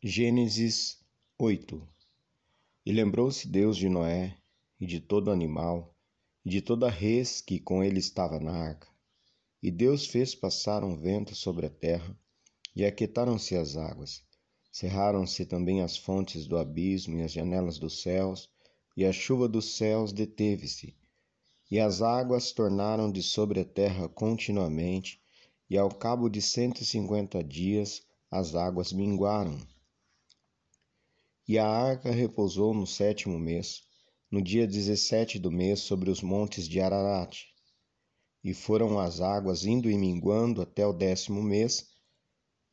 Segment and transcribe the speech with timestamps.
[0.00, 0.96] Gênesis
[1.36, 1.82] 8
[2.86, 4.38] E lembrou-se Deus de Noé
[4.78, 5.92] e de todo animal
[6.44, 8.86] e de toda res que com ele estava na arca.
[9.60, 12.16] E Deus fez passar um vento sobre a terra,
[12.76, 14.22] e aquietaram-se as águas.
[14.70, 18.48] Cerraram-se também as fontes do abismo e as janelas dos céus,
[18.96, 20.94] e a chuva dos céus deteve-se.
[21.68, 25.20] E as águas tornaram de sobre a terra continuamente,
[25.68, 29.58] e ao cabo de cento e cinquenta dias as águas minguaram.
[31.48, 33.82] E a arca repousou no sétimo mês,
[34.30, 37.46] no dia dezessete do mês, sobre os montes de Ararat.
[38.44, 41.88] E foram as águas indo e minguando até o décimo mês.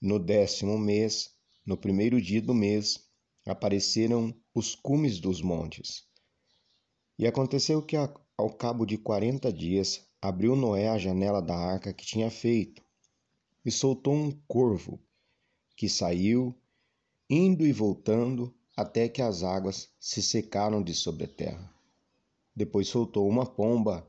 [0.02, 1.30] No décimo mês,
[1.66, 3.00] no primeiro dia do mês,
[3.46, 6.04] apareceram os cumes dos montes.
[7.18, 12.06] E aconteceu que, ao cabo de quarenta dias, abriu Noé a janela da arca que
[12.06, 12.84] tinha feito,
[13.64, 15.02] e soltou um corvo,
[15.78, 16.54] que saiu,
[17.30, 21.74] indo e voltando, até que as águas se secaram de sobre a terra.
[22.56, 24.06] Depois soltou uma pomba,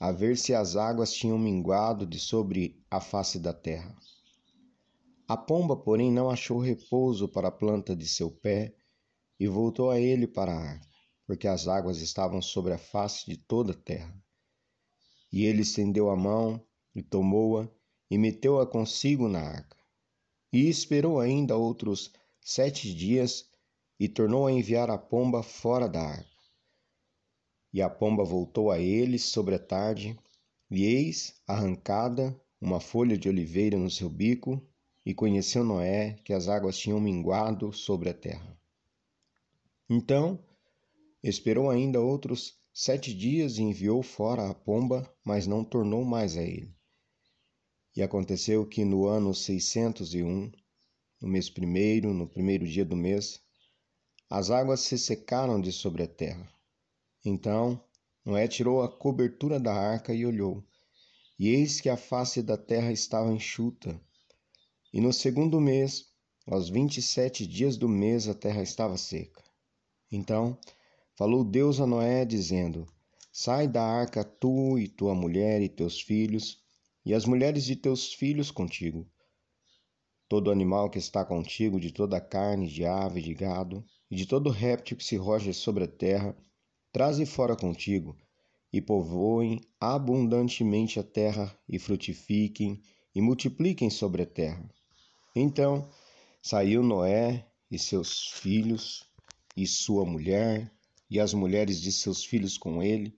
[0.00, 3.94] a ver se as águas tinham minguado de sobre a face da terra.
[5.28, 8.74] A pomba, porém, não achou repouso para a planta de seu pé
[9.40, 10.88] e voltou a ele para a arca,
[11.26, 14.14] porque as águas estavam sobre a face de toda a terra.
[15.32, 17.68] E ele estendeu a mão e tomou-a
[18.10, 19.76] e meteu-a consigo na arca.
[20.52, 23.50] E esperou ainda outros sete dias
[23.98, 26.36] e tornou a enviar a pomba fora da arca.
[27.72, 30.18] E a pomba voltou a eles sobre a tarde,
[30.70, 34.62] e eis, arrancada, uma folha de oliveira no seu bico,
[35.04, 38.58] e conheceu Noé que as águas tinham minguado sobre a terra.
[39.88, 40.38] Então,
[41.22, 46.42] esperou ainda outros sete dias e enviou fora a pomba, mas não tornou mais a
[46.42, 46.74] ele.
[47.94, 50.50] E aconteceu que no ano seiscentos e um,
[51.20, 53.40] no mês primeiro, no primeiro dia do mês,
[54.28, 56.48] as águas se secaram de sobre a terra.
[57.24, 57.80] Então
[58.24, 60.64] Noé tirou a cobertura da arca e olhou,
[61.38, 64.00] e eis que a face da terra estava enxuta.
[64.92, 66.06] E no segundo mês,
[66.46, 69.44] aos vinte e sete dias do mês, a terra estava seca.
[70.10, 70.58] Então
[71.14, 72.86] falou Deus a Noé, dizendo:
[73.32, 76.58] Sai da arca tu e tua mulher e teus filhos,
[77.04, 79.06] e as mulheres de teus filhos contigo.
[80.28, 84.50] Todo animal que está contigo, de toda carne, de ave, de gado, e de todo
[84.50, 86.36] réptil que se roja sobre a terra,
[86.92, 88.16] traze fora contigo,
[88.72, 92.82] e povoem abundantemente a terra, e frutifiquem,
[93.14, 94.68] e multipliquem sobre a terra.
[95.34, 95.88] Então
[96.42, 99.08] saiu Noé e seus filhos,
[99.56, 100.70] e sua mulher,
[101.08, 103.16] e as mulheres de seus filhos com ele,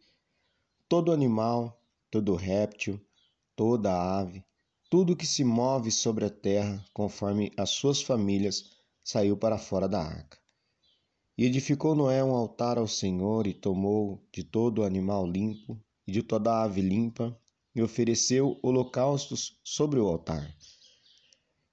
[0.89, 1.81] todo animal,
[2.11, 3.01] todo réptil,
[3.57, 4.45] toda ave,
[4.91, 8.71] tudo que se move sobre a terra, conforme as suas famílias,
[9.05, 10.39] saiu para fora da arca.
[11.37, 16.23] E edificou Noé um altar ao Senhor e tomou de todo animal limpo e de
[16.23, 17.39] toda ave limpa
[17.75, 20.53] e ofereceu holocaustos sobre o altar.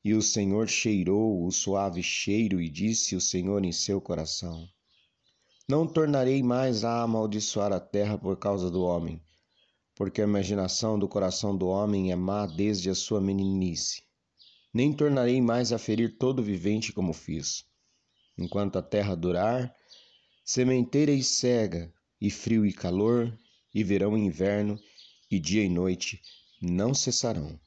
[0.03, 4.67] E o Senhor cheirou o suave cheiro e disse o Senhor em seu coração:
[5.67, 9.19] Não tornarei mais a amaldiçoar a terra por causa do homem,
[9.95, 14.03] porque a imaginação do coração do homem é má desde a sua meninice.
[14.73, 17.65] Nem tornarei mais a ferir todo vivente como fiz
[18.37, 19.73] enquanto a terra durar,
[20.43, 23.37] sementeira e cega, e frio e calor,
[23.73, 24.79] e verão e inverno,
[25.29, 26.21] e dia e noite
[26.61, 27.59] não cessarão.